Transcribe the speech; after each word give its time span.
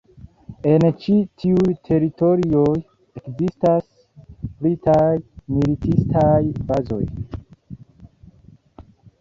En 0.69 0.83
ĉi 1.01 1.17
tiuj 1.41 1.73
teritorioj 1.89 2.71
ekzistas 3.21 3.85
britaj 4.65 5.13
militistaj 5.59 6.41
bazoj. 6.73 7.03